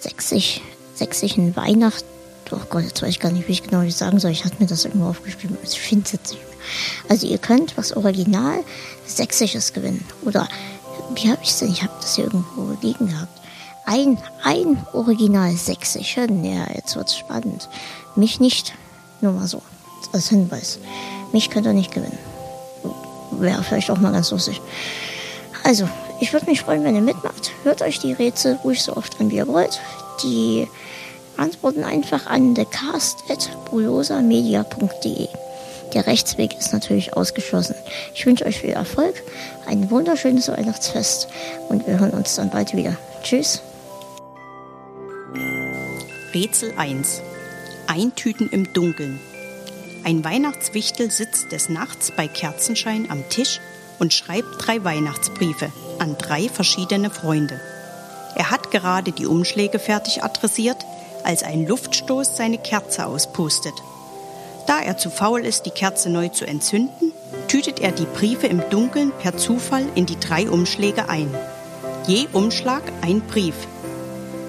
sächsisch, 0.00 0.60
sächsischen 0.94 1.56
Weihnacht. 1.56 2.04
Oh 2.52 2.60
Gott, 2.68 2.84
jetzt 2.84 3.02
weiß 3.02 3.10
ich 3.10 3.20
gar 3.20 3.32
nicht, 3.32 3.48
wie 3.48 3.52
ich 3.52 3.62
genau 3.62 3.82
das 3.82 3.98
sagen 3.98 4.18
soll. 4.18 4.30
Ich 4.30 4.44
hatte 4.44 4.56
mir 4.58 4.66
das 4.66 4.84
irgendwo 4.84 5.08
aufgeschrieben. 5.08 5.56
Ich 5.62 5.80
finde 5.80 6.04
es 6.06 6.12
jetzt 6.12 6.32
nicht 6.32 6.42
mehr. 6.42 6.56
Also 7.08 7.26
ihr 7.26 7.38
könnt 7.38 7.76
was 7.76 7.96
Original 7.96 8.62
sächsisches 9.06 9.72
gewinnen. 9.72 10.04
Oder 10.24 10.48
wie 11.14 11.30
habe 11.30 11.42
ich 11.42 11.50
es 11.50 11.58
denn? 11.58 11.70
Ich 11.70 11.82
habe 11.82 11.92
das 12.00 12.16
hier 12.16 12.24
irgendwo 12.24 12.76
liegen 12.80 13.08
gehabt. 13.08 13.40
Ein, 13.84 14.18
ein 14.44 14.86
Original 14.92 15.56
sächsischen. 15.56 16.44
Ja, 16.44 16.66
jetzt 16.74 16.94
wird 16.94 17.08
es 17.08 17.16
spannend. 17.16 17.68
Mich 18.14 18.38
nicht. 18.38 18.74
Nur 19.20 19.32
mal 19.32 19.46
so. 19.46 19.62
Als 20.12 20.28
Hinweis. 20.28 20.78
Mich 21.32 21.50
könnt 21.50 21.66
ihr 21.66 21.72
nicht 21.72 21.92
gewinnen 21.92 22.18
wäre 23.42 23.62
vielleicht 23.62 23.90
auch 23.90 23.98
mal 23.98 24.12
ganz 24.12 24.30
lustig. 24.30 24.60
Also, 25.64 25.88
ich 26.20 26.32
würde 26.32 26.46
mich 26.46 26.60
freuen, 26.60 26.84
wenn 26.84 26.94
ihr 26.94 27.02
mitmacht. 27.02 27.52
Hört 27.64 27.82
euch 27.82 27.98
die 27.98 28.12
Rätsel 28.12 28.58
ruhig 28.64 28.82
so 28.82 28.96
oft 28.96 29.20
an, 29.20 29.30
wie 29.30 29.36
ihr 29.36 29.48
wollt. 29.48 29.80
Die 30.22 30.68
antworten 31.42 31.84
einfach 31.84 32.26
an 32.26 32.54
thecast.bulosamedia.de. 32.54 35.28
Der 35.92 36.06
Rechtsweg 36.06 36.58
ist 36.58 36.72
natürlich 36.72 37.14
ausgeschlossen. 37.14 37.74
Ich 38.14 38.24
wünsche 38.24 38.46
euch 38.46 38.60
viel 38.60 38.70
Erfolg, 38.70 39.22
ein 39.66 39.90
wunderschönes 39.90 40.48
Weihnachtsfest 40.48 41.28
und 41.68 41.86
wir 41.86 41.98
hören 41.98 42.12
uns 42.12 42.36
dann 42.36 42.48
bald 42.50 42.74
wieder. 42.74 42.96
Tschüss. 43.22 43.60
Rätsel 46.32 46.72
1. 46.78 47.20
Eintüten 47.88 48.48
im 48.48 48.72
Dunkeln. 48.72 49.20
Ein 50.04 50.24
Weihnachtswichtel 50.24 51.10
sitzt 51.10 51.52
des 51.52 51.68
Nachts 51.68 52.10
bei 52.16 52.26
Kerzenschein 52.28 53.10
am 53.10 53.28
Tisch 53.28 53.60
und 53.98 54.14
schreibt 54.14 54.48
drei 54.58 54.82
Weihnachtsbriefe 54.82 55.70
an 55.98 56.16
drei 56.16 56.48
verschiedene 56.48 57.10
Freunde. 57.10 57.60
Er 58.34 58.50
hat 58.50 58.70
gerade 58.70 59.12
die 59.12 59.26
Umschläge 59.26 59.78
fertig 59.78 60.24
adressiert, 60.24 60.78
als 61.24 61.42
ein 61.42 61.66
Luftstoß 61.66 62.36
seine 62.36 62.58
Kerze 62.58 63.06
auspustet. 63.06 63.74
Da 64.66 64.80
er 64.80 64.96
zu 64.96 65.10
faul 65.10 65.44
ist, 65.44 65.66
die 65.66 65.70
Kerze 65.70 66.10
neu 66.10 66.28
zu 66.28 66.46
entzünden, 66.46 67.12
tütet 67.48 67.80
er 67.80 67.92
die 67.92 68.06
Briefe 68.06 68.46
im 68.46 68.62
Dunkeln 68.70 69.12
per 69.20 69.36
Zufall 69.36 69.86
in 69.94 70.06
die 70.06 70.18
drei 70.18 70.48
Umschläge 70.48 71.08
ein. 71.08 71.32
Je 72.06 72.26
Umschlag 72.32 72.82
ein 73.02 73.20
Brief. 73.20 73.54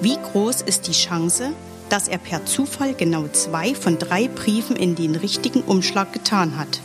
Wie 0.02 0.18
groß 0.18 0.62
ist 0.62 0.88
die 0.88 0.92
Chance, 0.92 1.52
dass 1.90 2.08
er 2.08 2.18
per 2.18 2.46
Zufall 2.46 2.94
genau 2.94 3.28
zwei 3.28 3.76
von 3.76 4.00
drei 4.00 4.28
Briefen 4.28 4.76
in 4.76 4.96
den 4.96 5.16
richtigen 5.16 5.62
Umschlag 5.62 6.12
getan 6.14 6.58
hat. 6.58 6.80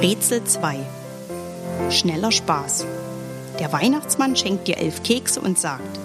Rätsel 0.00 0.44
2 0.44 0.78
Schneller 1.90 2.32
Spaß. 2.32 2.86
Der 3.58 3.72
Weihnachtsmann 3.72 4.36
schenkt 4.36 4.68
dir 4.68 4.78
elf 4.78 5.02
Kekse 5.02 5.40
und 5.40 5.58
sagt, 5.58 5.98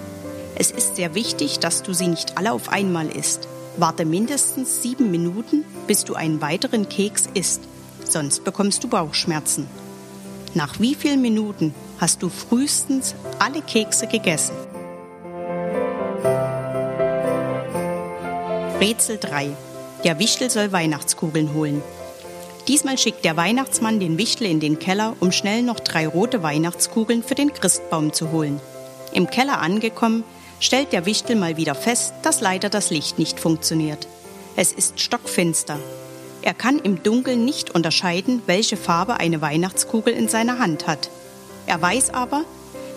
es 0.56 0.72
ist 0.72 0.96
sehr 0.96 1.14
wichtig, 1.14 1.59
dass 1.59 1.84
du 1.84 1.94
sie 1.94 2.08
nicht 2.08 2.38
alle 2.38 2.52
auf 2.52 2.69
einmal 2.69 3.08
isst. 3.08 3.47
Warte 3.78 4.06
mindestens 4.06 4.81
sieben 4.81 5.12
Minuten, 5.12 5.64
bis 5.88 6.03
du 6.03 6.16
einen 6.16 6.41
weiteren 6.41 6.90
Keks 6.90 7.28
isst, 7.34 7.62
sonst 8.03 8.44
bekommst 8.44 8.84
du 8.84 8.88
Bauchschmerzen. 8.88 9.68
Nach 10.53 10.80
wie 10.80 10.96
vielen 10.96 11.22
Minuten 11.22 11.74
hast 12.00 12.22
du 12.22 12.30
frühestens 12.30 13.16
alle 13.40 13.62
Kekse 13.62 14.08
gegessen? 14.08 14.56
Rätsel 18.80 19.18
3. 19.18 19.50
Der 20.03 20.20
Wichtel 20.20 20.50
soll 20.50 20.72
Weihnachtskugeln 20.72 21.53
holen. 21.53 21.81
Diesmal 22.68 22.97
schickt 22.97 23.25
der 23.25 23.35
Weihnachtsmann 23.35 24.00
den 24.00 24.18
Wichtel 24.18 24.47
in 24.47 24.62
den 24.62 24.79
Keller, 24.79 25.16
um 25.19 25.34
schnell 25.34 25.63
noch 25.63 25.81
drei 25.81 26.07
rote 26.07 26.44
Weihnachtskugeln 26.44 27.22
für 27.22 27.35
den 27.35 27.53
Christbaum 27.53 28.13
zu 28.13 28.31
holen. 28.31 28.62
Im 29.12 29.29
Keller 29.29 29.59
angekommen, 29.59 30.24
stellt 30.62 30.94
der 30.94 31.06
Wichtel 31.06 31.35
mal 31.35 31.57
wieder 31.57 31.75
fest, 31.75 32.13
dass 32.23 32.40
leider 32.40 32.69
das 32.69 32.90
Licht 32.90 33.19
nicht 33.19 33.40
funktioniert. 33.40 34.07
Es 34.56 34.72
ist 34.72 35.00
stockfinster. 35.00 35.78
Er 36.41 36.53
kann 36.53 36.79
im 36.79 37.03
Dunkeln 37.03 37.44
nicht 37.44 37.75
unterscheiden, 37.75 38.41
welche 38.46 38.78
Farbe 38.78 39.16
eine 39.16 39.41
Weihnachtskugel 39.41 40.13
in 40.13 40.29
seiner 40.29 40.59
Hand 40.59 40.88
hat. 40.88 41.09
Er 41.68 41.81
weiß 41.81 42.13
aber, 42.13 42.44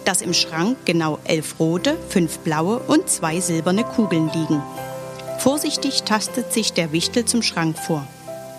dass 0.04 0.22
im 0.22 0.32
Schrank 0.32 0.78
genau 0.84 1.18
elf 1.24 1.58
rote, 1.58 1.96
fünf 2.08 2.38
blaue 2.38 2.78
und 2.78 3.08
zwei 3.08 3.40
silberne 3.40 3.82
Kugeln 3.82 4.30
liegen. 4.32 4.62
Vorsichtig 5.38 6.04
tastet 6.04 6.52
sich 6.52 6.72
der 6.72 6.92
Wichtel 6.92 7.24
zum 7.24 7.42
Schrank 7.42 7.76
vor. 7.78 8.06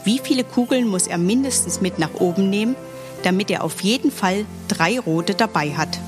Wie 0.07 0.19
viele 0.19 0.45
Kugeln 0.45 0.87
muss 0.87 1.05
er 1.07 1.17
mindestens 1.17 1.81
mit 1.81 1.99
nach 1.99 2.13
oben 2.13 2.49
nehmen, 2.49 2.77
damit 3.23 3.51
er 3.51 3.61
auf 3.61 3.81
jeden 3.81 4.09
Fall 4.09 4.45
drei 4.69 4.97
rote 4.97 5.33
dabei 5.33 5.71
hat? 5.71 5.99